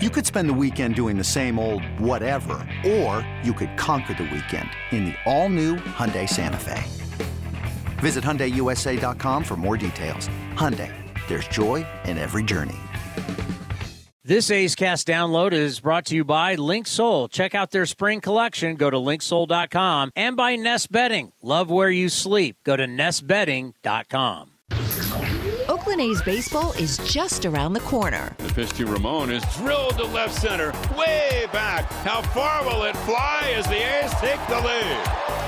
[0.00, 4.30] You could spend the weekend doing the same old whatever, or you could conquer the
[4.32, 6.84] weekend in the all-new Hyundai Santa Fe.
[7.98, 10.28] Visit HyundaiUSA.com for more details.
[10.54, 10.94] Hyundai,
[11.26, 12.78] there's joy in every journey.
[14.22, 17.28] This A's Cast download is brought to you by Link Linksoul.
[17.28, 18.76] Check out their spring collection.
[18.76, 21.32] Go to linksoul.com and by Nest Bedding.
[21.42, 22.58] Love where you sleep.
[22.62, 24.52] Go to nestbedding.com.
[25.98, 28.32] Oakland A's baseball is just around the corner.
[28.38, 31.90] The pitch to Ramon is drilled to left center, way back.
[32.04, 35.47] How far will it fly as the A's take the lead?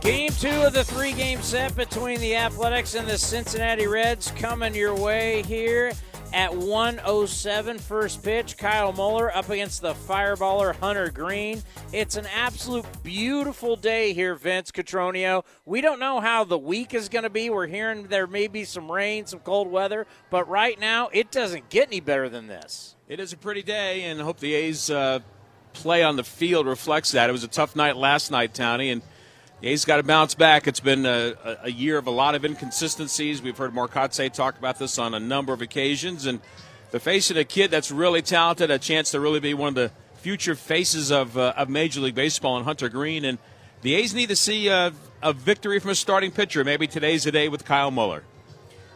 [0.00, 4.74] Game two of the three game set between the Athletics and the Cincinnati Reds coming
[4.74, 5.92] your way here
[6.32, 8.56] at 107 first pitch.
[8.56, 11.62] Kyle Muller up against the fireballer Hunter Greene.
[11.92, 15.44] It's an absolute beautiful day here, Vince Cotroneo.
[15.66, 17.50] We don't know how the week is going to be.
[17.50, 21.70] We're hearing there may be some rain, some cold weather, but right now it doesn't
[21.70, 22.94] get any better than this.
[23.08, 25.20] It is a pretty day, and hope the A's uh,
[25.72, 27.28] play on the field reflects that.
[27.28, 29.02] It was a tough night last night, Townie, and
[29.60, 30.68] the A's got to bounce back.
[30.68, 33.42] It's been a, a, year of a lot of inconsistencies.
[33.42, 36.40] We've heard Marcotte talk about this on a number of occasions, and
[36.90, 39.90] they're facing a kid that's really talented, a chance to really be one of the
[40.18, 43.24] future faces of, uh, of Major League Baseball and Hunter Greene.
[43.24, 43.38] And
[43.82, 44.92] the A's need to see a,
[45.22, 46.62] a victory from a starting pitcher.
[46.62, 48.22] Maybe today's the day with Kyle Muller.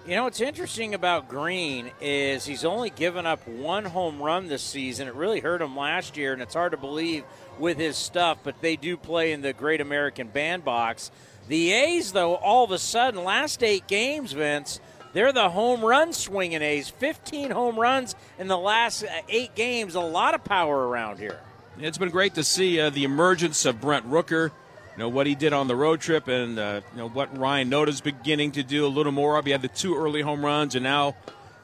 [0.07, 4.63] You know what's interesting about Greene is he's only given up one home run this
[4.63, 5.07] season.
[5.07, 7.23] It really hurt him last year, and it's hard to believe
[7.63, 11.11] with his stuff, but they do play in the Great American Bandbox.
[11.49, 14.81] The A's, though, all of a sudden, last eight games, Vince,
[15.13, 16.91] they're the home run swinging A's.
[16.91, 19.95] 15 home runs in the last eight games.
[19.95, 21.39] A lot of power around here.
[21.79, 24.51] It's been great to see uh, the emergence of Brent Rooker
[24.93, 27.71] you know what he did on the road trip, and uh, you know what Ryan
[27.71, 29.47] Noda's beginning to do a little more of.
[29.47, 31.15] He had the two early home runs, and now a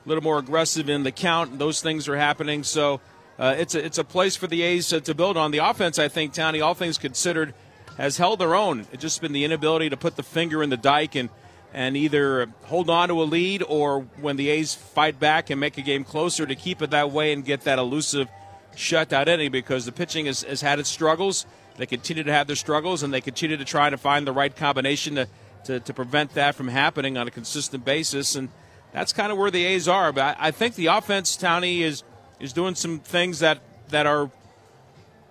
[0.06, 1.58] little more aggressive in the count.
[1.58, 3.02] Those things are happening, so
[3.38, 5.50] uh, it's a it's a place for the A's to, build on.
[5.50, 7.54] The offense, I think, Townie, all things considered,
[7.96, 8.86] has held their own.
[8.92, 11.28] It's just been the inability to put the finger in the dike and
[11.72, 15.76] and either hold on to a lead or when the A's fight back and make
[15.76, 18.28] a game closer to keep it that way and get that elusive
[18.74, 21.44] shutout inning because the pitching has, has had its struggles
[21.78, 24.54] they continue to have their struggles, and they continue to try to find the right
[24.54, 25.28] combination to,
[25.64, 28.34] to, to prevent that from happening on a consistent basis.
[28.34, 28.48] And
[28.92, 30.12] that's kind of where the A's are.
[30.12, 32.02] But I, think the offense, Townie, is
[32.40, 33.60] is doing some things that
[33.90, 34.30] that are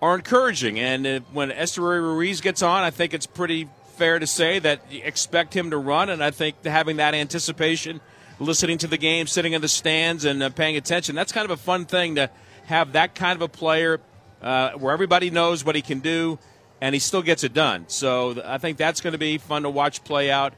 [0.01, 0.79] are encouraging.
[0.79, 4.81] And uh, when Esteury Ruiz gets on, I think it's pretty fair to say that
[4.91, 6.09] you expect him to run.
[6.09, 7.99] And I think having that anticipation,
[8.39, 11.51] listening to the game, sitting in the stands, and uh, paying attention, that's kind of
[11.51, 12.29] a fun thing to
[12.65, 13.99] have that kind of a player
[14.41, 16.37] uh, where everybody knows what he can do,
[16.79, 17.85] and he still gets it done.
[17.87, 20.53] So I think that's going to be fun to watch play out.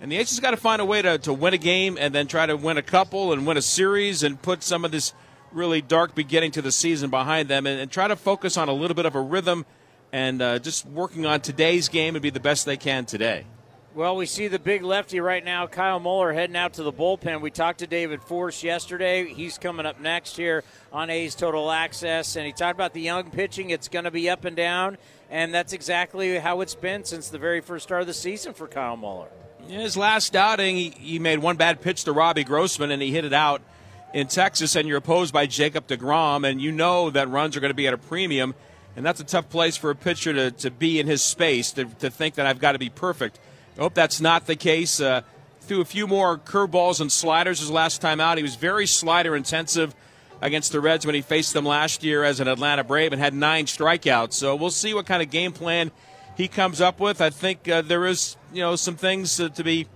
[0.00, 2.26] And the Aces got to find a way to, to win a game and then
[2.26, 5.14] try to win a couple and win a series and put some of this
[5.54, 8.72] really dark beginning to the season behind them and, and try to focus on a
[8.72, 9.64] little bit of a rhythm
[10.12, 13.44] and uh, just working on today's game and be the best they can today.
[13.94, 17.42] Well, we see the big lefty right now, Kyle Muller, heading out to the bullpen.
[17.42, 19.26] We talked to David Forst yesterday.
[19.26, 20.64] He's coming up next here
[20.94, 23.68] on A's Total Access, and he talked about the young pitching.
[23.68, 24.96] It's going to be up and down,
[25.30, 28.66] and that's exactly how it's been since the very first start of the season for
[28.66, 29.28] Kyle Muller.
[29.68, 33.12] In his last outing, he, he made one bad pitch to Robbie Grossman, and he
[33.12, 33.60] hit it out
[34.12, 37.70] in Texas, and you're opposed by Jacob DeGrom, and you know that runs are going
[37.70, 38.54] to be at a premium,
[38.96, 41.84] and that's a tough place for a pitcher to, to be in his space, to,
[41.84, 43.38] to think that I've got to be perfect.
[43.78, 45.00] I hope that's not the case.
[45.00, 45.22] Uh,
[45.60, 48.36] threw a few more curveballs and sliders his last time out.
[48.36, 49.94] He was very slider intensive
[50.40, 53.32] against the Reds when he faced them last year as an Atlanta Brave and had
[53.32, 54.32] nine strikeouts.
[54.34, 55.92] So we'll see what kind of game plan
[56.36, 57.20] he comes up with.
[57.20, 59.86] I think uh, there is, you know, some things to, to be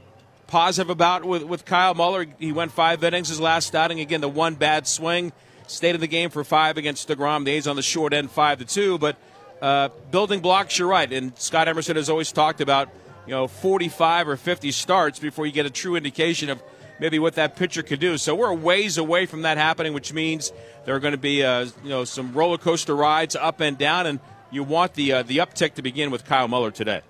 [0.46, 2.26] positive about with, with Kyle Muller.
[2.38, 4.00] He went five innings his last outing.
[4.00, 5.32] Again, the one bad swing.
[5.66, 7.44] Stayed in the game for five against DeGrom.
[7.44, 8.98] The A's on the short end, five to two.
[8.98, 9.16] But
[9.60, 11.12] uh, building blocks, you're right.
[11.12, 12.88] And Scott Emerson has always talked about–
[13.26, 16.62] you know 45 or 50 starts before you get a true indication of
[16.98, 18.16] maybe what that pitcher could do.
[18.16, 20.52] So we're ways away from that happening, which means
[20.84, 24.06] there are going to be uh, you know some roller coaster rides up and down,
[24.06, 24.20] and
[24.50, 27.02] you want the uh, the uptick to begin with Kyle Muller today.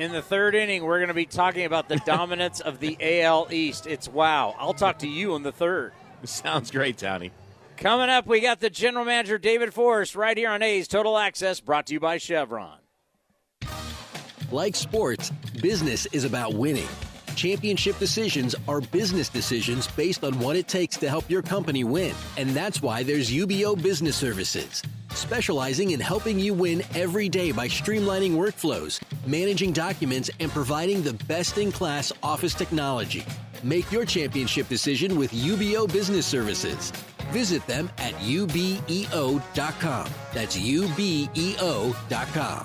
[0.00, 3.48] In the third inning, we're going to be talking about the dominance of the AL
[3.50, 3.86] East.
[3.86, 4.56] It's wow.
[4.58, 5.92] I'll talk to you in the third.
[6.24, 7.32] Sounds great, Tony.
[7.76, 11.60] Coming up, we got the general manager, David Forst, right here on A's Total Access,
[11.60, 12.78] brought to you by Chevron.
[14.50, 16.88] Like sports, business is about winning.
[17.36, 22.14] Championship decisions are business decisions based on what it takes to help your company win.
[22.38, 27.68] And that's why there's UBEO Business Services, specializing in helping you win every day by
[27.68, 28.98] streamlining workflows,
[29.30, 33.24] managing documents, and providing the best in class office technology.
[33.62, 36.92] Make your championship decision with UBEO Business Services.
[37.30, 40.08] Visit them at ubeo.com.
[40.32, 42.64] That's ubeo.com.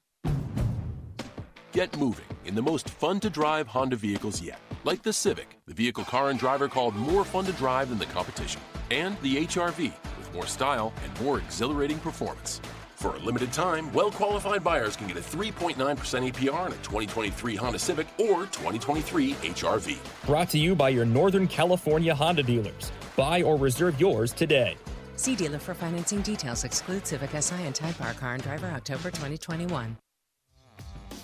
[1.71, 5.73] Get moving in the most fun to drive Honda vehicles yet, like the Civic, the
[5.73, 8.59] vehicle car and driver called more fun to drive than the competition,
[8.89, 12.59] and the HRV with more style and more exhilarating performance.
[12.95, 17.55] For a limited time, well qualified buyers can get a 3.9% APR on a 2023
[17.55, 19.97] Honda Civic or 2023 HRV.
[20.25, 22.91] Brought to you by your Northern California Honda dealers.
[23.15, 24.75] Buy or reserve yours today.
[25.15, 26.65] See dealer for financing details.
[26.65, 29.95] Exclude Civic Si and Type R Car and Driver October 2021.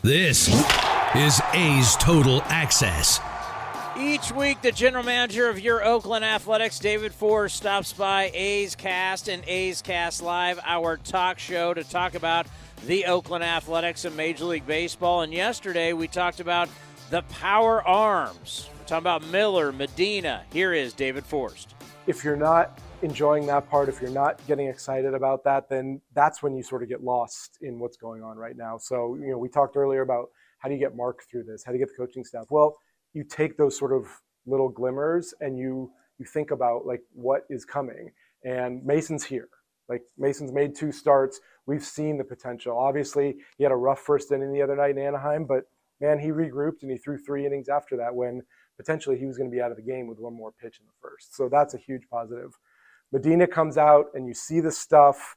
[0.03, 0.47] This
[1.15, 3.19] is A's Total Access.
[3.97, 9.27] Each week, the general manager of your Oakland Athletics, David Forst, stops by A's Cast
[9.27, 12.45] and A's Cast Live, our talk show, to talk about
[12.85, 15.23] the Oakland Athletics and Major League Baseball.
[15.23, 16.69] And yesterday, we talked about
[17.09, 18.69] the power arms.
[18.77, 20.43] We're talking about Miller, Medina.
[20.53, 21.73] Here is David Forst.
[22.05, 26.41] If you're not enjoying that part, if you're not getting excited about that, then that's
[26.41, 28.77] when you sort of get lost in what's going on right now.
[28.77, 30.29] So, you know, we talked earlier about
[30.59, 31.63] how do you get Mark through this?
[31.63, 32.45] How do you get the coaching staff?
[32.49, 32.75] Well,
[33.13, 34.07] you take those sort of
[34.45, 38.11] little glimmers and you you think about like what is coming.
[38.43, 39.49] And Mason's here.
[39.87, 41.39] Like Mason's made two starts.
[41.67, 42.77] We've seen the potential.
[42.77, 45.65] Obviously, he had a rough first inning the other night in Anaheim, but
[46.01, 48.41] man, he regrouped and he threw three innings after that when
[48.77, 50.85] potentially he was going to be out of the game with one more pitch in
[50.85, 51.35] the first.
[51.35, 52.57] So that's a huge positive.
[53.11, 55.35] Medina comes out and you see the stuff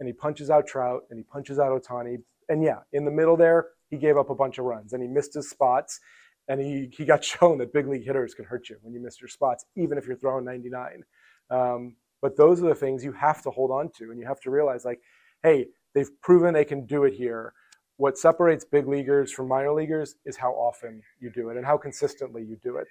[0.00, 2.18] and he punches out Trout and he punches out Ohtani.
[2.48, 5.08] And yeah, in the middle there, he gave up a bunch of runs and he
[5.08, 6.00] missed his spots.
[6.48, 9.20] And he, he got shown that big league hitters can hurt you when you miss
[9.20, 11.02] your spots, even if you're throwing 99.
[11.50, 14.10] Um, but those are the things you have to hold on to.
[14.10, 15.00] And you have to realize, like,
[15.42, 17.52] hey, they've proven they can do it here.
[17.98, 21.78] What separates big leaguers from minor leaguers is how often you do it and how
[21.78, 22.88] consistently you do it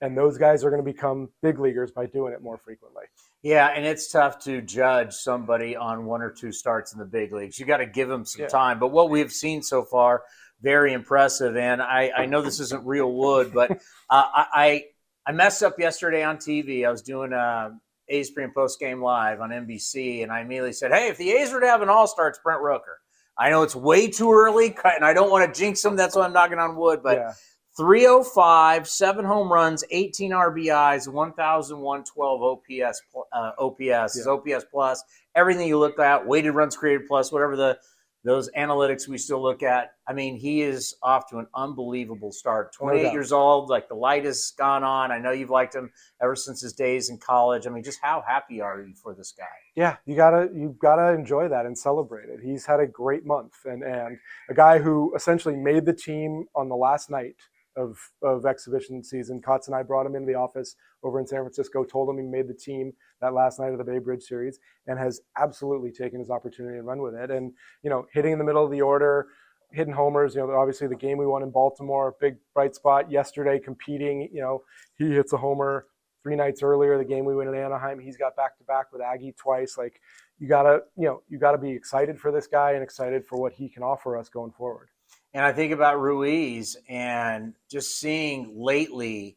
[0.00, 3.04] and those guys are going to become big leaguers by doing it more frequently.
[3.42, 7.32] Yeah, and it's tough to judge somebody on one or two starts in the big
[7.32, 7.58] leagues.
[7.58, 8.48] You got to give them some yeah.
[8.48, 8.78] time.
[8.78, 10.22] But what we've seen so far,
[10.62, 11.56] very impressive.
[11.56, 13.76] And I, I know this isn't real wood, but uh,
[14.10, 14.84] I
[15.26, 16.86] I messed up yesterday on TV.
[16.86, 17.70] I was doing a uh,
[18.08, 21.30] A's pre and post game live on NBC, and I immediately said, "Hey, if the
[21.32, 22.96] A's were to have an All Star, it's Brent Rooker."
[23.36, 25.96] I know it's way too early, and I don't want to jinx them.
[25.96, 27.18] That's why I'm knocking on wood, but.
[27.18, 27.32] Yeah
[27.76, 33.02] 305, seven home runs, 18 RBIs, 1,112 OPS.
[33.32, 34.08] Uh, OPS yeah.
[34.30, 35.02] OPS plus.
[35.34, 37.78] Everything you look at, weighted runs created plus, whatever the
[38.24, 39.92] those analytics we still look at.
[40.08, 42.72] I mean, he is off to an unbelievable start.
[42.72, 45.12] 28 no years old, like the light has gone on.
[45.12, 47.66] I know you've liked him ever since his days in college.
[47.66, 49.44] I mean, just how happy are you for this guy?
[49.76, 52.40] Yeah, you gotta you gotta enjoy that and celebrate it.
[52.42, 56.70] He's had a great month, and and a guy who essentially made the team on
[56.70, 57.34] the last night
[57.76, 59.40] of, of exhibition season.
[59.40, 62.24] Kotz and I brought him into the office over in San Francisco, told him he
[62.24, 66.18] made the team that last night of the Bay Bridge series, and has absolutely taken
[66.18, 67.30] his opportunity and run with it.
[67.30, 67.52] And,
[67.82, 69.28] you know, hitting in the middle of the order,
[69.72, 73.58] hitting homers, you know, obviously the game we won in Baltimore, big bright spot yesterday,
[73.58, 74.62] competing, you know,
[74.96, 75.86] he hits a homer
[76.22, 79.02] three nights earlier, the game we win in Anaheim, he's got back to back with
[79.02, 79.76] Aggie twice.
[79.76, 80.00] Like,
[80.38, 83.52] you gotta, you know, you gotta be excited for this guy and excited for what
[83.52, 84.88] he can offer us going forward.
[85.34, 89.36] And I think about Ruiz and just seeing lately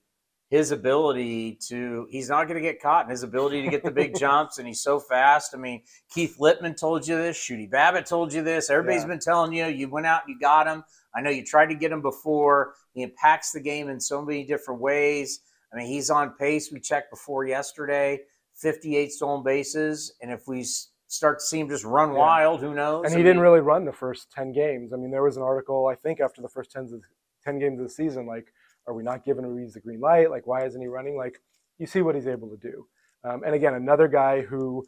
[0.50, 3.92] his ability to, he's not going to get caught in his ability to get the
[3.92, 5.56] big jumps, and he's so fast.
[5.56, 5.82] I mean,
[6.14, 8.70] Keith Lieppman told you this, Shooty Babitt told you this.
[8.70, 9.08] Everybody's yeah.
[9.08, 10.84] been telling you, you went out and you got him.
[11.16, 12.76] I know you tried to get him before.
[12.94, 15.40] He impacts the game in so many different ways.
[15.74, 16.72] I mean, he's on pace.
[16.72, 18.20] We checked before yesterday,
[18.56, 20.14] 58 stolen bases.
[20.22, 20.64] And if we
[21.08, 22.20] start to see him just run yeah.
[22.20, 22.62] wild.
[22.62, 23.06] Who knows?
[23.06, 24.94] And he I didn't really run the first 10 games.
[24.94, 27.02] I mean, there was an article, I think, after the first 10,
[27.44, 28.54] 10 games of the season, like,
[28.88, 30.30] are we not giving Ruiz the green light?
[30.30, 31.18] Like, why isn't he running?
[31.18, 31.40] Like,
[31.78, 32.88] you see what he's able to do.
[33.24, 34.86] Um, and again, another guy who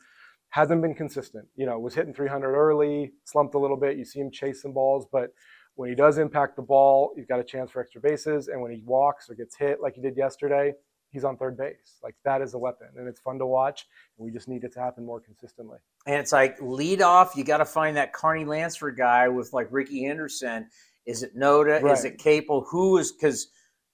[0.49, 1.47] hasn't been consistent.
[1.55, 3.97] You know, was hitting 300 early, slumped a little bit.
[3.97, 5.31] You see him chasing balls, but
[5.75, 8.47] when he does impact the ball, he's got a chance for extra bases.
[8.47, 10.73] And when he walks or gets hit like he did yesterday,
[11.11, 11.99] he's on third base.
[12.03, 13.85] Like that is a weapon, and it's fun to watch.
[14.17, 15.77] And we just need it to happen more consistently.
[16.05, 17.33] And it's like lead off.
[17.35, 20.67] You got to find that Carney Lansford guy with like Rickey Henderson.
[21.05, 21.81] Is it Noda?
[21.81, 21.93] Right.
[21.97, 22.61] Is it Capel?
[22.69, 23.47] Who is because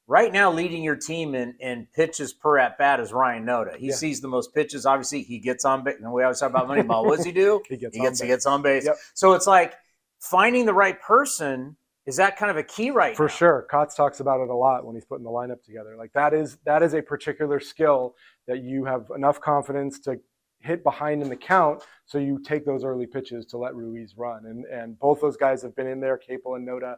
[0.07, 3.75] right now leading your team in, in pitches per at bat is Ryan Noda.
[3.77, 3.95] He Yeah.
[3.95, 4.85] sees the most pitches.
[4.85, 5.95] Obviously, he gets on base.
[6.01, 7.05] And we always talk about Moneyball.
[7.05, 7.61] What does he do?
[7.69, 8.31] He gets he on gets, he base.
[8.35, 8.85] gets on base.
[8.85, 8.97] Yep.
[9.13, 9.73] So it's like
[10.19, 11.75] finding the right person.
[12.05, 13.33] Is that kind of a key right For now?
[13.33, 15.95] sure, Kotz talks about it a lot when he's putting the lineup together.
[15.97, 18.15] Like that is that is a particular skill
[18.47, 20.19] that you have enough confidence to
[20.59, 24.45] hit behind in the count, so you take those early pitches to let Ruiz run.
[24.45, 26.95] And and both those guys have been in there, Capel and Noda,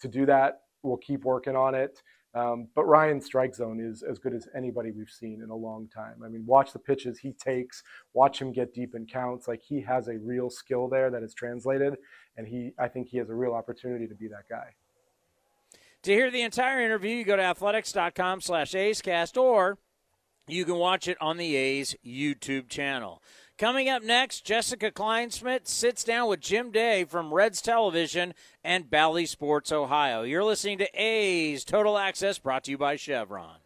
[0.00, 0.60] to do that.
[0.82, 2.02] We'll keep working on it.
[2.34, 5.88] Um, but Ryan's strike zone is as good as anybody we've seen in a long
[5.88, 6.22] time.
[6.24, 7.82] I mean, watch the pitches he takes,
[8.14, 9.48] watch him get deep in counts.
[9.48, 11.96] Like he has a real skill there that is translated,
[12.36, 14.68] and he I think he has a real opportunity to be that guy.
[16.04, 19.78] To hear the entire interview, you go to athletics.com slash A'scast or
[20.48, 23.22] you can watch it on the A's YouTube channel.
[23.58, 29.26] Coming up next, Jessica Kleinschmidt sits down with Jim Day from Reds Television and Bally
[29.26, 30.22] Sports Ohio.
[30.22, 33.61] You're listening to A's Total Access brought to you by Chevron.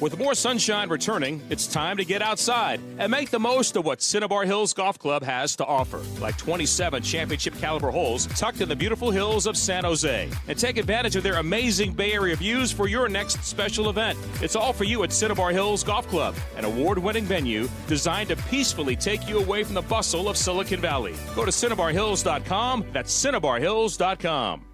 [0.00, 4.02] With more sunshine returning, it's time to get outside and make the most of what
[4.02, 8.74] Cinnabar Hills Golf Club has to offer, like 27 championship caliber holes tucked in the
[8.74, 10.28] beautiful hills of San Jose.
[10.48, 14.18] And take advantage of their amazing Bay Area views for your next special event.
[14.42, 18.36] It's all for you at Cinnabar Hills Golf Club, an award winning venue designed to
[18.36, 21.14] peacefully take you away from the bustle of Silicon Valley.
[21.36, 22.84] Go to CinnabarHills.com.
[22.92, 24.73] That's CinnabarHills.com.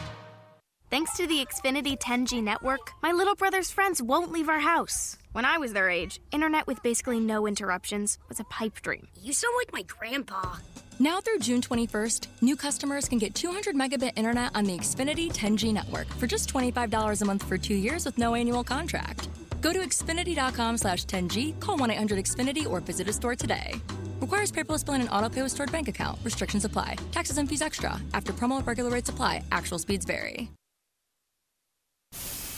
[0.91, 5.15] Thanks to the Xfinity 10G network, my little brother's friends won't leave our house.
[5.31, 9.07] When I was their age, internet with basically no interruptions was a pipe dream.
[9.23, 10.57] You sound like my grandpa.
[10.99, 15.71] Now through June 21st, new customers can get 200 megabit internet on the Xfinity 10G
[15.71, 19.29] network for just $25 a month for two years with no annual contract.
[19.61, 23.75] Go to Xfinity.com slash 10G, call 1-800-XFINITY, or visit a store today.
[24.19, 26.19] Requires paperless billing and auto pay with stored bank account.
[26.25, 26.97] Restrictions apply.
[27.13, 27.97] Taxes and fees extra.
[28.13, 29.45] After promo, regular rates apply.
[29.53, 30.51] Actual speeds vary.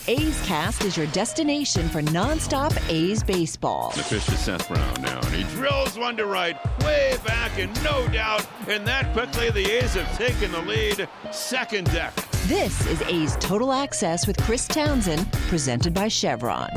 [0.06, 3.90] A's Cast is your destination for nonstop A's baseball.
[3.96, 7.72] The pitch to Seth Brown now, and he drills one to right, way back, and
[7.82, 8.46] no doubt.
[8.68, 11.08] And that quickly, the A's have taken the lead.
[11.32, 12.14] Second deck.
[12.46, 16.68] This is A's Total Access with Chris Townsend, presented by Chevron.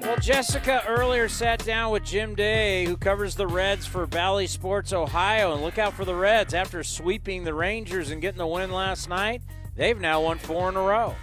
[0.00, 4.92] Well, Jessica earlier sat down with Jim Day, who covers the Reds for Bally Sports
[4.92, 5.54] Ohio.
[5.54, 6.54] And look out for the Reds.
[6.54, 9.42] After sweeping the Rangers and getting the win last night,
[9.76, 11.14] they've now won four in a row.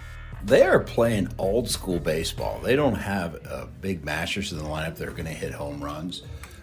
[0.42, 2.60] They are playing old school baseball.
[2.60, 6.22] They don't have big mashers in the lineup that are going to hit home runs.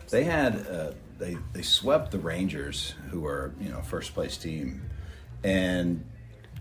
[0.09, 4.89] They had uh, they they swept the Rangers, who are you know first place team,
[5.43, 6.03] and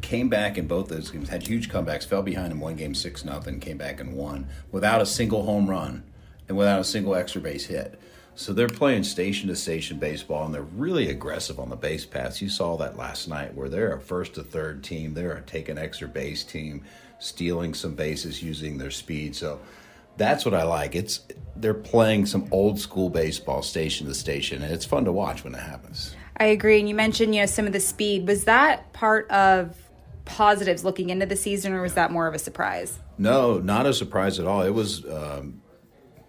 [0.01, 1.29] came back in both those games.
[1.29, 5.01] Had huge comebacks, fell behind in one game six nothing, came back and won without
[5.01, 6.05] a single home run
[6.49, 7.99] and without a single extra base hit.
[8.37, 12.43] So they're playing station to station baseball, and they're really aggressive on the base paths.
[12.43, 15.15] You saw that last night, where they're a first to third team.
[15.15, 16.85] They're a take an extra base team,
[17.19, 19.35] stealing some bases using their speed.
[19.35, 19.59] So
[20.19, 20.95] that's what I like.
[20.95, 21.21] It's
[21.57, 25.55] they're playing some old school baseball, station to station, and it's fun to watch when
[25.55, 26.15] it happens.
[26.37, 26.79] I agree.
[26.79, 28.29] And you mentioned, you know, some of the speed.
[28.29, 29.75] Was that part of
[30.27, 32.99] positives looking into the season, or was that more of a surprise?
[33.17, 34.61] No, not a surprise at all.
[34.61, 35.63] It was um,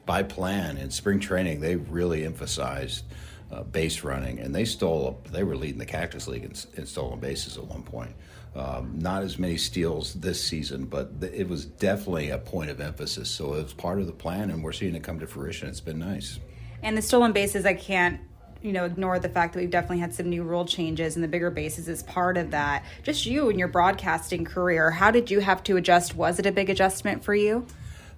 [0.08, 1.62] by plan in spring training.
[1.62, 3.04] They really emphasized
[3.52, 5.22] uh, base running, and they stole.
[5.32, 8.16] They were leading the Cactus League in, in stolen bases at one point.
[8.56, 12.82] Um, not as many steals this season, but th- it was definitely a point of
[12.82, 13.30] emphasis.
[13.30, 15.70] So it was part of the plan, and we're seeing it come to fruition.
[15.70, 16.40] It's been nice.
[16.82, 18.20] And the stolen bases, I can't
[18.64, 21.28] you know ignore the fact that we've definitely had some new rule changes and the
[21.28, 25.40] bigger bases is part of that just you and your broadcasting career how did you
[25.40, 27.68] have to adjust was it a big adjustment for you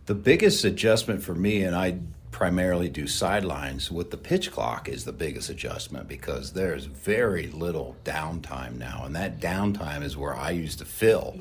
[0.10, 2.00] The biggest adjustment for me, and I
[2.32, 7.96] primarily do sidelines with the pitch clock, is the biggest adjustment because there's very little
[8.04, 11.38] downtime now, and that downtime is where I used to fill.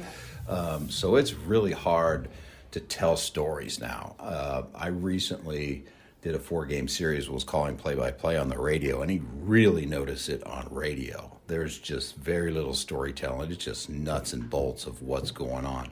[0.46, 2.28] Um, so it's really hard
[2.72, 4.14] to tell stories now.
[4.20, 5.87] Uh, I recently
[6.20, 9.22] did a four game series, was calling play by play on the radio, and he
[9.32, 11.38] really noticed it on radio.
[11.46, 13.50] There's just very little storytelling.
[13.50, 15.90] It's just nuts and bolts of what's going on.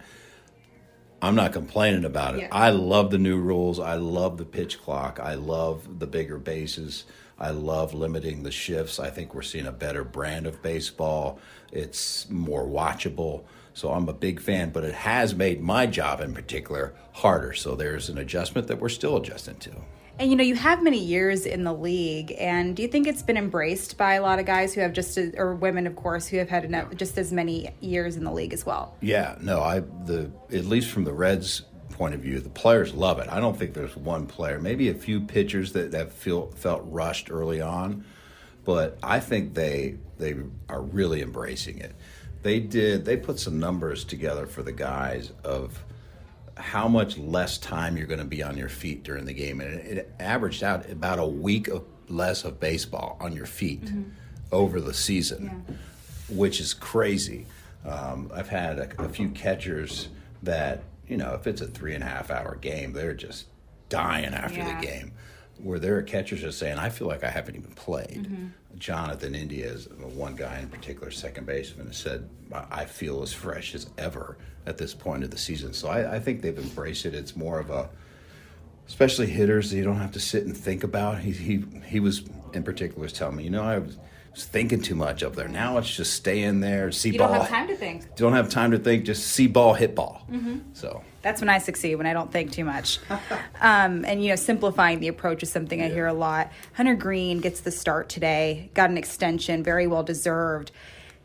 [1.27, 2.43] I'm not complaining about it.
[2.43, 2.49] Yeah.
[2.53, 3.81] I love the new rules.
[3.81, 5.19] I love the pitch clock.
[5.21, 7.05] I love the bigger bases.
[7.39, 8.99] I love limiting the shifts.
[8.99, 11.39] I think we're seeing a better brand of baseball.
[11.73, 13.45] It's more watchable.
[13.75, 17.53] So I'm a big fan, but it has made my job in particular harder.
[17.53, 19.73] So there's an adjustment that we're still adjusting to.
[20.19, 23.23] And you know, you have many years in the league, and do you think it's
[23.23, 26.27] been embraced by a lot of guys who have just, as, or women, of course,
[26.27, 28.97] who have had enough, just as many years in the league as well?
[29.03, 33.19] Yeah, no, I the at least from the Reds' point of view, the players love
[33.19, 33.29] it.
[33.29, 37.31] I don't think there's one player, maybe a few pitchers that that feel felt rushed
[37.31, 38.07] early on,
[38.65, 40.35] but I think they they
[40.71, 41.95] are really embracing it.
[42.43, 45.85] They did they put some numbers together for the guys of
[46.57, 49.75] how much less time you're going to be on your feet during the game, and
[49.81, 53.91] it, it averaged out about a week of less of baseball on your feet
[54.53, 55.65] over the season,
[56.29, 57.47] which is crazy.
[57.85, 60.09] Um, I've had a, a few catchers
[60.43, 63.47] that you know if it's a three and a half hour game, they're just
[63.89, 64.81] dying after Yeah.
[64.81, 65.13] the game.
[65.63, 68.29] Where there are catchers are saying, "I feel like I haven't even played."
[68.79, 73.75] Jonathan India is one guy in particular, second baseman, has said, "I feel as fresh
[73.75, 74.37] as ever
[74.67, 77.15] at this point of the season." So I, I think they've embraced it.
[77.15, 77.89] It's more of a,
[78.87, 81.21] especially hitters that you don't have to sit and think about.
[81.21, 82.23] He he he was
[82.53, 83.97] in particular was telling me, you know, I was,
[84.39, 85.49] thinking too much up there.
[85.49, 87.29] Now it's just stay in there, see You ball.
[87.29, 88.15] don't have time to think.
[88.17, 89.07] Don't have time to think.
[89.07, 90.27] Just see ball, hit ball.
[90.31, 90.61] Mhm.
[90.75, 93.01] So That's when I succeed, when I don't think too much.
[93.61, 96.53] um, and, you know, simplifying the approach is something I hear a lot.
[96.75, 100.71] Hunter Greene gets the start today, got an extension, very well deserved.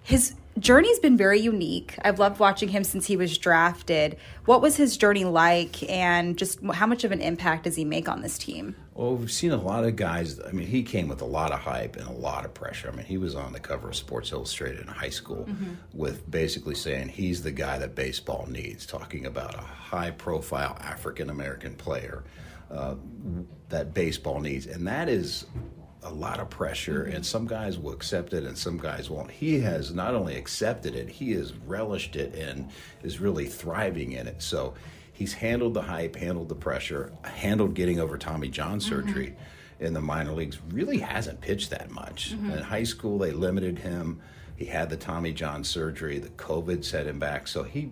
[0.01, 1.95] His journey's been very unique.
[2.03, 4.17] I've loved watching him since he was drafted.
[4.45, 8.09] What was his journey like, and just how much of an impact does he make
[8.09, 8.75] on this team?
[8.93, 10.39] Well, we've seen a lot of guys.
[10.39, 12.89] I mean, he came with a lot of hype and a lot of pressure.
[12.91, 15.75] I mean, he was on the cover of Sports Illustrated in high school Mhm.
[15.93, 21.29] with basically saying he's the guy that baseball needs, talking about a high profile African
[21.29, 22.23] American player
[22.69, 22.95] uh,
[23.67, 24.65] that baseball needs.
[24.65, 25.45] And that is
[26.03, 29.29] a lot of pressure, and some guys will accept it and some guys won't.
[29.31, 32.69] He has not only accepted it, he has relished it and
[33.03, 34.41] is really thriving in it.
[34.41, 34.73] So
[35.13, 39.35] he's handled the hype, handled the pressure, handled getting over Tommy John surgery
[39.79, 40.57] in the minor leagues.
[40.71, 42.33] Really hasn't pitched that much.
[42.35, 42.57] Mhm.
[42.57, 44.19] In high school, they limited him.
[44.55, 46.17] He had the Tommy John surgery.
[46.19, 47.47] The COVID set him back.
[47.47, 47.91] So he,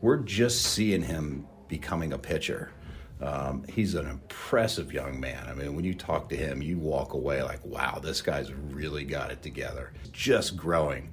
[0.00, 2.70] we're just seeing him becoming a pitcher.
[3.20, 5.46] Um, he's an impressive young man.
[5.48, 9.04] I mean, when you talk to him, you walk away like, wow, this guy's really
[9.04, 9.92] got it together.
[10.12, 11.12] Just growing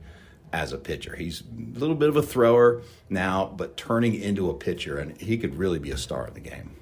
[0.53, 1.15] as a pitcher.
[1.15, 5.37] He's a little bit of a thrower now, but turning into a pitcher, and he
[5.37, 6.75] could really be a star in the game.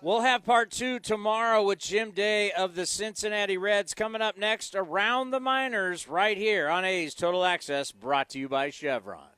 [0.00, 4.76] We'll have part two tomorrow with Jim Day of the Cincinnati Reds coming up next
[4.76, 9.37] around the Miners, right here on A's Total Access, brought to you by Chevron.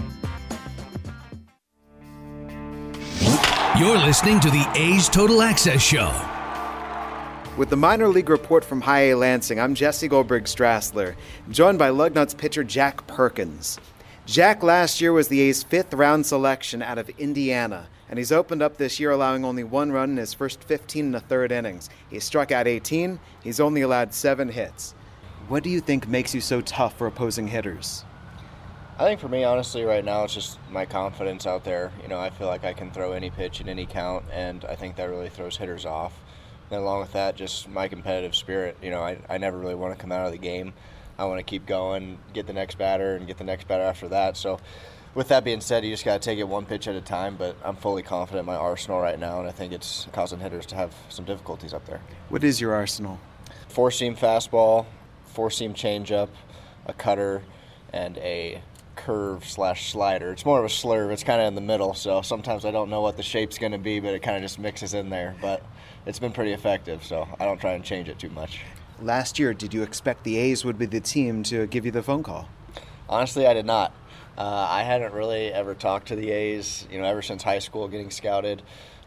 [3.79, 6.11] You're listening to the A's Total Access Show.
[7.57, 11.15] With the minor league report from High A Lansing, I'm Jesse Goldberg Strassler,
[11.49, 13.79] joined by Lugnuts pitcher Jack Perkins.
[14.25, 18.61] Jack last year was the A's fifth round selection out of Indiana, and he's opened
[18.61, 21.89] up this year allowing only one run in his first 15 and a third innings.
[22.09, 24.93] He struck out 18, he's only allowed seven hits.
[25.47, 28.03] What do you think makes you so tough for opposing hitters?
[29.01, 31.91] I think for me, honestly, right now, it's just my confidence out there.
[32.03, 34.75] You know, I feel like I can throw any pitch in any count, and I
[34.75, 36.13] think that really throws hitters off.
[36.69, 38.77] And along with that, just my competitive spirit.
[38.79, 40.73] You know, I, I never really want to come out of the game.
[41.17, 44.07] I want to keep going, get the next batter, and get the next batter after
[44.09, 44.37] that.
[44.37, 44.59] So
[45.15, 47.37] with that being said, you just got to take it one pitch at a time.
[47.37, 50.67] But I'm fully confident in my arsenal right now, and I think it's causing hitters
[50.67, 52.01] to have some difficulties up there.
[52.29, 53.19] What is your arsenal?
[53.67, 54.85] Four seam fastball,
[55.25, 56.29] four seam changeup,
[56.85, 57.41] a cutter,
[57.91, 58.61] and a
[59.05, 60.31] curve slash slider.
[60.31, 61.11] It's more of a slurve.
[61.11, 63.71] It's kind of in the middle, so sometimes I don't know what the shape's going
[63.71, 65.35] to be, but it kind of just mixes in there.
[65.41, 65.63] But
[66.05, 68.61] it's been pretty effective, so I don't try and change it too much.
[69.01, 72.03] Last year, did you expect the A's would be the team to give you the
[72.03, 72.47] phone call?
[73.09, 73.93] Honestly, I did not.
[74.37, 77.87] Uh, I hadn't really ever talked to the A's, you know, ever since high school
[77.87, 78.61] getting scouted.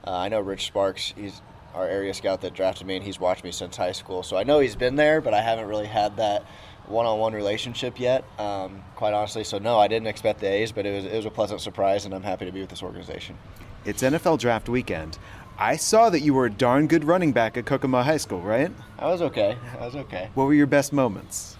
[0.07, 1.41] Uh, I know Rich Sparks, he's
[1.75, 4.23] our area scout that drafted me, and he's watched me since high school.
[4.23, 6.45] So I know he's been there, but I haven't really had that
[6.87, 9.45] one-on-one relationship yet, um, quite honestly.
[9.45, 12.05] So no, I didn't expect the A's, but it was it was a pleasant surprise,
[12.05, 13.37] and I'm happy to be with this organization.
[13.85, 15.19] It's NFL draft weekend.
[15.59, 18.73] I saw that you were a darn good running back at Kokomo High School, right?
[18.99, 19.57] I was okay.
[19.79, 20.31] I was okay.
[20.35, 21.57] What were your best moments?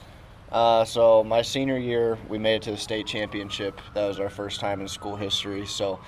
[0.51, 3.81] Uh, so my senior year, we made it to the state championship.
[3.95, 5.67] That was our first time in school history.
[5.67, 6.01] So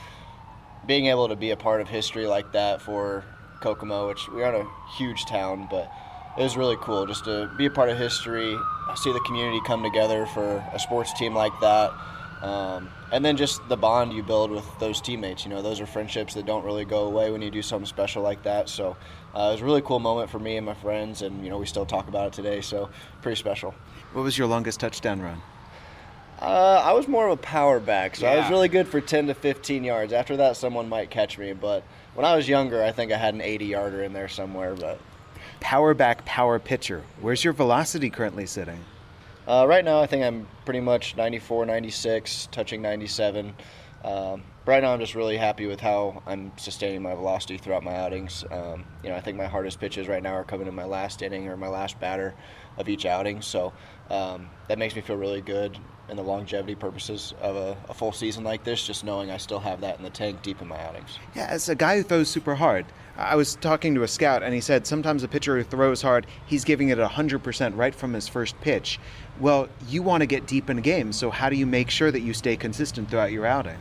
[0.87, 3.25] being able to be a part of history like that for
[3.61, 5.91] Kokomo, which we aren't a huge town, but
[6.39, 8.57] it was really cool just to be a part of history,
[8.95, 11.93] see the community come together for a sports team like that.
[12.43, 15.45] Um, and then just the bond you build with those teammates.
[15.45, 18.23] You know, those are friendships that don't really go away when you do something special
[18.23, 18.69] like that.
[18.69, 18.97] So
[19.35, 21.59] uh, it was a really cool moment for me and my friends, and you know,
[21.59, 22.61] we still talk about it today.
[22.61, 22.91] So
[23.23, 23.75] pretty special.
[24.13, 25.41] What was your longest touchdown run?
[26.41, 29.29] Uh, I was more of a power back, so I was really good for 10
[29.29, 30.13] to 15 yards.
[30.13, 31.83] After that, someone might catch me, but
[32.15, 34.75] when I was younger, I think I had an 80 yarder in there somewhere.
[34.75, 35.01] But
[35.61, 37.03] Power back, power pitcher.
[37.21, 38.81] Where's your velocity currently sitting?
[39.47, 43.55] Uh, right now, I think I'm pretty much 94, 96, touching 97.
[44.05, 47.97] Um, right now, I'm just really happy with how I'm sustaining my velocity throughout my
[47.97, 48.45] outings.
[48.51, 51.23] Um, you know, I think my hardest pitches right now are coming in my last
[51.23, 52.35] inning or my last batter
[52.77, 53.41] of each outing.
[53.41, 53.73] So
[54.11, 58.13] um, that makes me feel really good in the longevity purposes of a, a full
[58.13, 60.81] season like this, just knowing I still have that in the tank deep in my
[60.81, 61.19] outings.
[61.35, 64.55] Yeah, as a guy who throws super hard, I was talking to a scout and
[64.55, 68.29] he said sometimes a pitcher who throws hard, he's giving it 100% right from his
[68.29, 69.01] first pitch.
[69.41, 72.11] Well, you want to get deep in a game, so how do you make sure
[72.11, 73.79] that you stay consistent throughout your outing?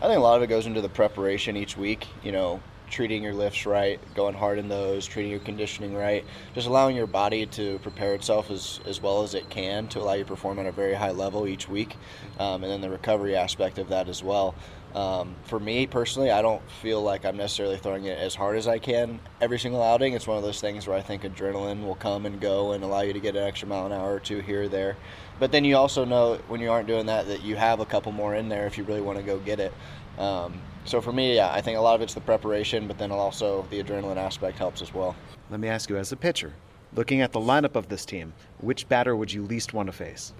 [0.00, 2.08] I think a lot of it goes into the preparation each week.
[2.24, 2.60] You know,
[2.92, 6.24] treating your lifts right, going hard in those, treating your conditioning right,
[6.54, 10.12] just allowing your body to prepare itself as, as well as it can to allow
[10.12, 11.96] you to perform at a very high level each week,
[12.38, 14.54] um, and then the recovery aspect of that as well.
[14.94, 18.68] Um, for me personally, I don't feel like I'm necessarily throwing it as hard as
[18.68, 20.12] I can every single outing.
[20.12, 23.00] It's one of those things where I think adrenaline will come and go and allow
[23.00, 24.98] you to get an extra mile an hour or two here or there.
[25.40, 28.12] But then you also know when you aren't doing that that you have a couple
[28.12, 29.72] more in there if you really want to go get it.
[30.18, 33.10] Um, so for me, yeah, I think a lot of it's the preparation, but then
[33.10, 35.14] also the adrenaline aspect helps as well.
[35.50, 36.52] Let me ask you, as a pitcher,
[36.94, 40.32] looking at the lineup of this team, which batter would you least want to face?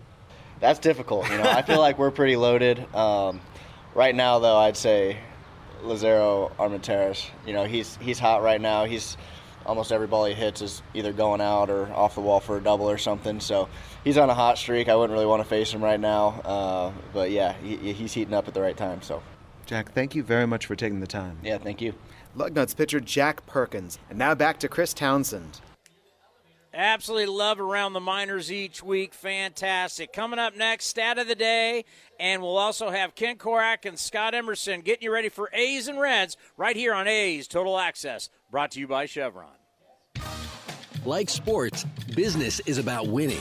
[0.60, 1.28] That's difficult.
[1.30, 2.78] You know, I feel like we're pretty loaded.
[2.94, 3.40] Um,
[3.94, 5.18] right now, though, I'd say
[5.82, 7.26] Lazaro Armenteros.
[7.46, 8.84] You know, he's he's hot right now.
[8.84, 9.16] He's
[9.66, 12.60] almost every ball he hits is either going out or off the wall for a
[12.60, 13.40] double or something.
[13.40, 13.68] So
[14.04, 14.88] he's on a hot streak.
[14.88, 16.28] I wouldn't really want to face him right now.
[16.44, 19.02] Uh, but yeah, he, he's heating up at the right time.
[19.02, 19.22] So
[19.72, 21.38] Jack, thank you very much for taking the time.
[21.42, 21.94] yeah, thank you.
[22.36, 23.98] Lugnuts pitcher Jack Perkins.
[24.10, 25.62] And now back to Chris Townsend.
[26.74, 29.14] Absolutely love around the minors each week.
[29.14, 30.12] Fantastic.
[30.12, 31.86] Coming up next, stat of the day,
[32.20, 35.98] and we'll also have Ken Korach and Scott Emerson getting you ready for A's and
[35.98, 39.48] Reds right here on A's Total Access, brought to you by Chevron.
[41.06, 43.40] Like sports, business is about winning.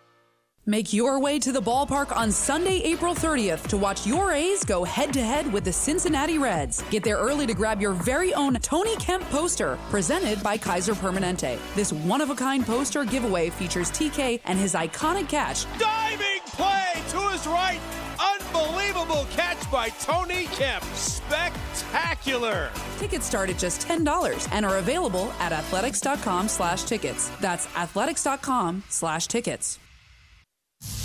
[0.67, 4.83] Make your way to the ballpark on Sunday, April 30th to watch your A's go
[4.83, 6.83] head to head with the Cincinnati Reds.
[6.91, 11.57] Get there early to grab your very own Tony Kemp poster presented by Kaiser Permanente.
[11.73, 15.65] This one of a kind poster giveaway features TK and his iconic catch.
[15.79, 17.79] Diving play to his right.
[18.19, 20.83] Unbelievable catch by Tony Kemp.
[20.93, 22.69] Spectacular.
[22.99, 27.31] Tickets start at just $10 and are available at athletics.com slash tickets.
[27.41, 29.79] That's athletics.com slash tickets.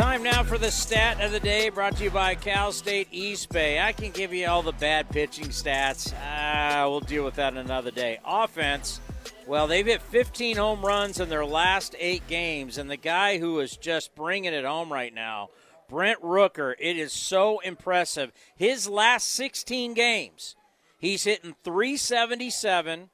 [0.00, 3.50] Time now for the stat of the day brought to you by Cal State East
[3.50, 3.78] Bay.
[3.78, 6.14] I can give you all the bad pitching stats.
[6.24, 8.18] Ah, we'll deal with that another day.
[8.24, 8.98] Offense,
[9.46, 13.60] well, they've hit 15 home runs in their last eight games, and the guy who
[13.60, 15.50] is just bringing it home right now,
[15.86, 18.32] Brent Rooker, it is so impressive.
[18.56, 20.56] His last 16 games,
[20.98, 23.10] he's hitting 377,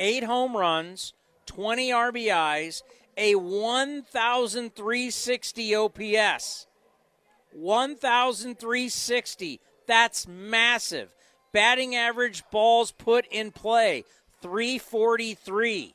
[0.00, 1.12] eight home runs,
[1.46, 2.82] 20 RBIs,
[3.16, 6.66] a 1,360 OPS.
[7.52, 9.60] 1,360.
[9.86, 11.14] That's massive.
[11.52, 14.04] Batting average balls put in play
[14.42, 15.94] 343.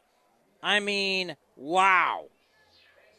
[0.63, 2.27] I mean, wow.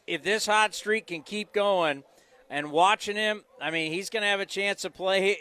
[0.06, 2.04] If this hot streak can keep going
[2.48, 5.36] and watching him, I mean, he's going to have a chance to play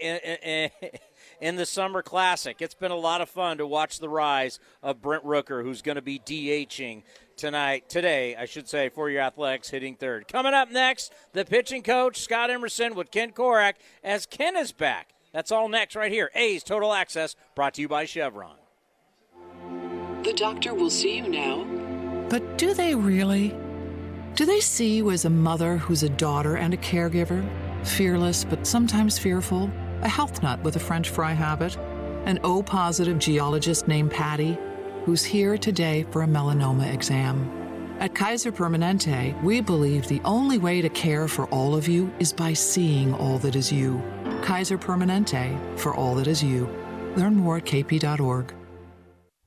[1.42, 2.62] in, the Summer Classic.
[2.62, 5.96] It's been a lot of fun to watch the rise of Brent Rooker, who's going
[5.96, 7.04] to be DHing
[7.38, 10.28] tonight, today, I should say, for your Athletics hitting third.
[10.28, 15.10] Coming up next, the pitching coach, Scott Emerson, with Ken Korach as Ken is back.
[15.34, 16.32] That's all next right here.
[16.36, 18.58] A's Total Access, brought to you by Chevron.
[20.24, 21.66] The doctor will see you now.
[22.30, 23.56] But do they really?
[24.36, 27.48] Do they see you as a mother who's a daughter and a caregiver?
[27.86, 29.72] Fearless, but sometimes fearful?
[30.02, 31.78] A health nut with a French fry habit?
[32.26, 34.58] An O positive geologist named Patty?
[35.10, 37.50] who's here today for a melanoma exam.
[38.00, 42.32] At Kaiser Permanente, we believe the only way to care for all of you is
[42.32, 44.02] by seeing all that is you.
[44.44, 46.70] Kaiser Permanente, for all that is you.
[47.16, 48.54] Learn more at kp.org.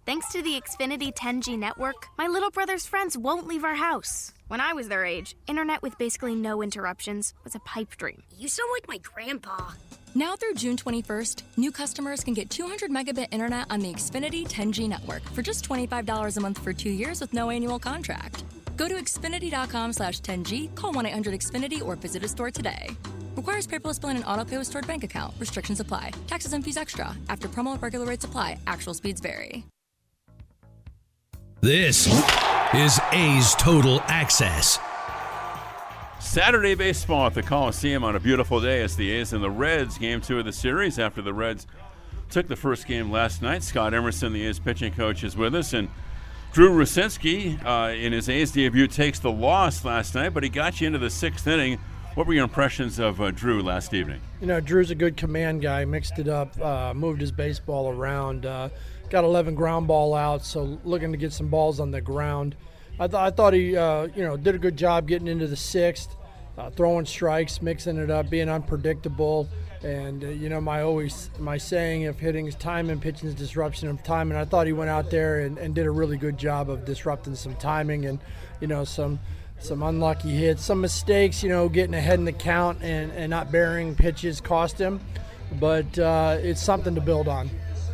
[0.04, 4.32] Thanks to the Xfinity 10G network, my little brother's friends won't leave our house.
[4.48, 8.24] When I was their age, internet with basically no interruptions was a pipe dream.
[8.36, 9.70] You sound like my grandpa.
[10.16, 14.88] Now through June 21st, new customers can get 200 megabit internet on the Xfinity 10G
[14.88, 18.42] network for just $25 a month for two years with no annual contract.
[18.76, 22.88] Go to Xfinity.com slash 10G, call 1 800 Xfinity, or visit a store today.
[23.36, 25.32] Requires paperless billing and auto pay with stored bank account.
[25.38, 26.10] Restrictions apply.
[26.26, 27.16] Taxes and fees extra.
[27.28, 28.58] After promo, regular rates apply.
[28.66, 29.64] Actual speeds vary.
[31.62, 32.08] This
[32.74, 34.80] is A's Total Access.
[36.18, 39.96] Saturday baseball at the Coliseum on a beautiful day as the A's and the Reds
[39.96, 41.68] game two of the series after the Reds
[42.30, 43.62] took the first game last night.
[43.62, 45.88] Scott Emerson, the A's pitching coach, is with us, and
[46.52, 50.80] Drew Rucinski uh, in his A's debut takes the loss last night, but he got
[50.80, 51.78] you into the sixth inning.
[52.14, 54.20] What were your impressions of uh, Drew last evening?
[54.42, 55.86] You know, Drew's a good command guy.
[55.86, 58.68] Mixed it up, uh, moved his baseball around, uh,
[59.08, 62.54] got 11 ground ball outs, so looking to get some balls on the ground.
[63.00, 65.56] I, th- I thought he, uh, you know, did a good job getting into the
[65.56, 66.14] sixth,
[66.58, 69.48] uh, throwing strikes, mixing it up, being unpredictable.
[69.82, 73.34] And uh, you know, my always my saying of hitting is time and pitching is
[73.34, 74.30] disruption of time.
[74.30, 76.84] And I thought he went out there and, and did a really good job of
[76.84, 78.18] disrupting some timing and
[78.60, 79.18] you know some
[79.64, 81.42] some unlucky hits, some mistakes.
[81.42, 85.00] You know, getting ahead in the count and, and not bearing pitches cost him.
[85.60, 87.50] But uh, it's something to build on.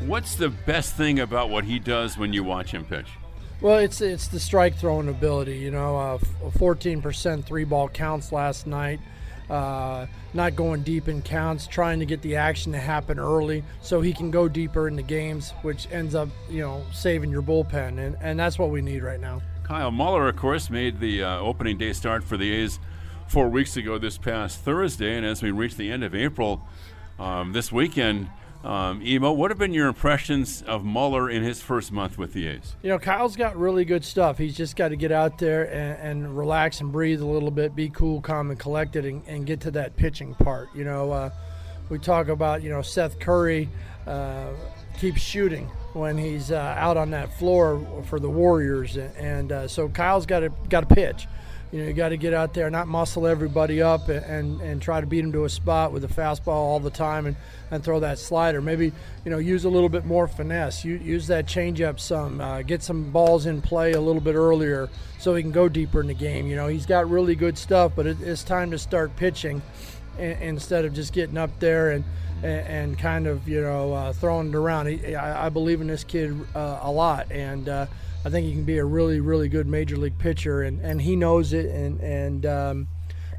[0.06, 3.08] What's the best thing about what he does when you watch him pitch?
[3.60, 5.58] Well, it's it's the strike throwing ability.
[5.58, 6.18] You know, uh,
[6.58, 9.00] 14% three ball counts last night.
[9.50, 14.00] Uh, not going deep in counts, trying to get the action to happen early so
[14.02, 17.98] he can go deeper in the games, which ends up, you know, saving your bullpen.
[17.98, 19.40] And, and that's what we need right now.
[19.68, 22.80] Kyle Muller, of course, made the uh, opening day start for the A's
[23.26, 25.14] four weeks ago this past Thursday.
[25.14, 26.66] And as we reach the end of April
[27.18, 28.30] um, this weekend,
[28.64, 32.46] um, Emo, what have been your impressions of Muller in his first month with the
[32.48, 32.76] A's?
[32.82, 34.38] You know, Kyle's got really good stuff.
[34.38, 37.76] He's just got to get out there and, and, relax and breathe a little bit,
[37.76, 40.70] be cool, calm, and collected, and, and get to that pitching part.
[40.74, 41.30] You know, uh,
[41.90, 43.68] we talk about, you know, Steph Curry
[44.06, 44.48] uh,
[44.98, 49.88] keeps shooting when he's uh, out on that floor for the Warriors, and uh, so
[49.88, 51.26] Kyle's got to got to pitch.
[51.72, 54.80] You know, you got to get out there, not muscle everybody up, and, and, and
[54.80, 57.36] try to beat them to a spot with a fastball all the time, and
[57.70, 58.62] and throw that slider.
[58.62, 58.92] Maybe
[59.24, 60.84] you know use a little bit more finesse.
[60.84, 62.40] use that changeup some.
[62.40, 66.00] Uh, get some balls in play a little bit earlier so he can go deeper
[66.00, 66.46] in the game.
[66.46, 69.62] You know he's got really good stuff, but it, it's time to start pitching
[70.18, 72.04] instead of just getting up there and
[72.42, 74.86] and, and kind of you know uh, throwing it around.
[74.86, 77.86] He, I, I, believe in this kid uh, a lot, and uh,
[78.24, 81.16] I think he can be a really really good major league pitcher, and, and he
[81.16, 82.88] knows it, and and um,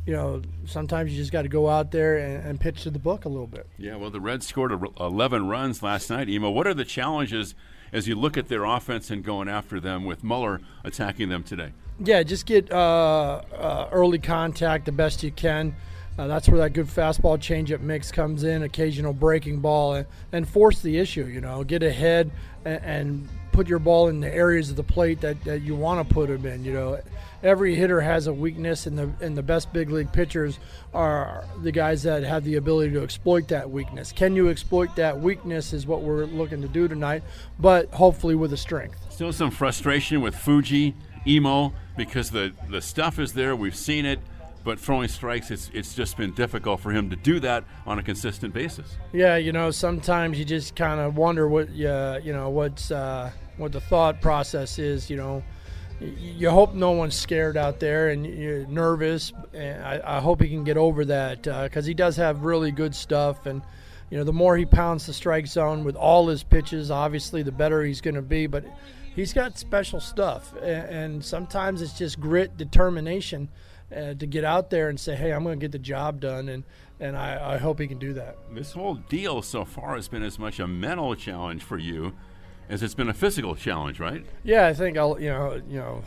[0.06, 3.00] you know sometimes you just got to go out there and, and, pitch to the
[3.00, 3.68] book a little bit.
[3.78, 6.30] Yeah, well, the Reds scored 11 runs last night.
[6.30, 7.56] Emo, what are the challenges
[7.92, 11.74] as you look at their offense and going after them with Muller attacking them today?
[12.00, 15.76] Yeah, just get uh, uh, early contact the best you can.
[16.20, 20.50] Uh, that's where that good fastball changeup mix comes in, occasional breaking ball, and, and
[20.50, 21.26] force the issue.
[21.26, 22.30] You know, get ahead
[22.66, 26.06] and, and put your ball in the areas of the plate that, that you want
[26.06, 26.66] to put them in.
[26.66, 27.00] You know,
[27.42, 30.60] every hitter has a weakness, and the and the best big league pitchers
[30.94, 34.12] are the guys that have the ability to exploit that weakness.
[34.12, 35.72] Can you exploit that weakness?
[35.72, 37.24] Is what we're looking to do tonight,
[37.60, 38.98] but hopefully with a strength.
[39.10, 43.56] Still some frustration with Fuji, Emo, because the the stuff is there.
[43.56, 44.20] We've seen it
[44.64, 48.04] but throwing strikes, it's it's just been difficult for him to do that on a
[48.04, 48.98] consistent basis.
[49.14, 53.32] Yeah, you know, sometimes you just kind of wonder what uh, you know what's uh,
[53.58, 55.10] what the thought process is.
[55.10, 55.44] You know,
[56.00, 59.34] you hope no one's scared out there and you're nervous.
[59.54, 62.72] And I, I hope he can get over that because uh, he does have really
[62.72, 63.46] good stuff.
[63.46, 63.62] And,
[64.10, 67.52] you know, the more he pounds the strike zone with all his pitches, obviously, the
[67.52, 68.48] better he's going to be.
[68.48, 68.66] But
[69.16, 70.54] he's got special stuff.
[70.56, 73.50] And, and sometimes it's just grit, determination
[73.96, 76.50] uh, to get out there and say, hey, I'm going to get the job done.
[76.50, 76.64] And,
[77.00, 78.38] and I, I hope he can do that.
[78.52, 82.14] This whole deal so far has been as much a mental challenge for you
[82.70, 84.24] as it's been a physical challenge, right?
[84.44, 86.04] Yeah, I think I'll, you know, you know,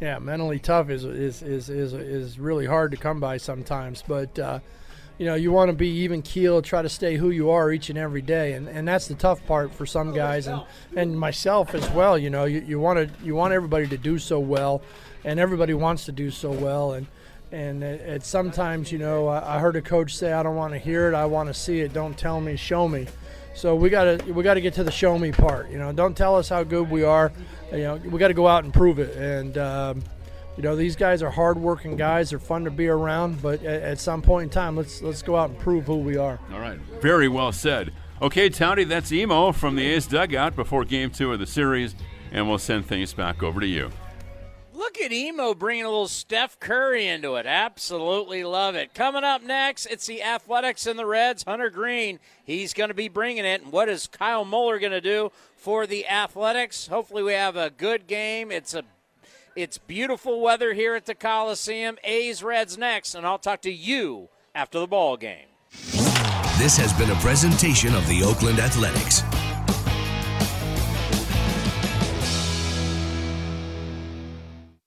[0.00, 4.38] yeah, mentally tough is is is is, is really hard to come by sometimes, but.
[4.38, 4.60] Uh,
[5.16, 7.88] you know, you want to be even keel, try to stay who you are each
[7.88, 10.62] and every day, and, and that's the tough part for some guys and,
[10.96, 12.18] and myself as well.
[12.18, 14.82] You know, you, you want to you want everybody to do so well,
[15.24, 17.06] and everybody wants to do so well, and
[17.54, 21.08] and sometimes you know I, I heard a coach say I don't want to hear
[21.08, 21.92] it, I want to see it.
[21.92, 23.06] Don't tell me, show me.
[23.54, 25.70] So we got to we got to get to the show me part.
[25.70, 27.32] You know, don't tell us how good we are.
[27.70, 29.16] You know, we got to go out and prove it.
[29.16, 30.02] And um,
[30.56, 32.30] you know, these guys are hardworking guys.
[32.30, 33.40] They're fun to be around.
[33.40, 36.16] But at, at, some point in time, let's let's go out and prove who we
[36.16, 36.40] are.
[36.52, 37.92] All right, very well said.
[38.20, 41.94] Okay, Townie, that's emo from the A's dugout before Game Two of the series,
[42.32, 43.90] and we'll send things back over to you.
[44.74, 47.46] Look at Emo bringing a little Steph Curry into it.
[47.46, 48.92] Absolutely love it.
[48.92, 51.44] Coming up next, it's the Athletics and the Reds.
[51.44, 53.62] Hunter Greene, he's going to be bringing it.
[53.62, 56.88] And what is Kyle Muller going to do for the Athletics?
[56.88, 58.50] Hopefully, we have a good game.
[58.50, 58.82] It's a
[59.54, 61.96] it's beautiful weather here at the Coliseum.
[62.02, 65.46] A's Reds next, and I'll talk to you after the ball game.
[66.58, 69.22] This has been a presentation of the Oakland Athletics.